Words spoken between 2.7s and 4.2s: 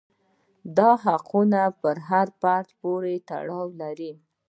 پورې اړه لري.